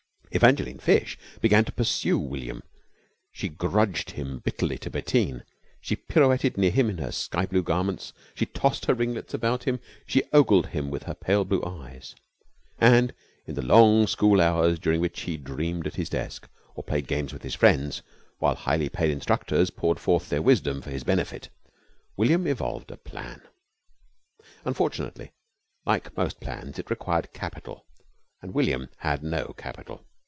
[0.33, 2.63] Evangeline Fish began to pursue William.
[3.33, 5.43] She grudged him bitterly to Bettine.
[5.81, 9.81] She pirouetted near him in her sky blue garments, she tossed her ringlets about him.
[10.07, 12.15] She ogled him with her pale blue eyes.
[12.79, 13.13] And
[13.45, 17.33] in the long school hours during which he dreamed at his desk, or played games
[17.33, 18.01] with his friends,
[18.39, 21.49] while highly paid instructors poured forth their wisdom for his benefit,
[22.15, 23.41] William evolved a plan.
[24.63, 25.33] Unfortunately,
[25.85, 27.85] like most plans, it required capital,
[28.41, 30.05] and William had no capital.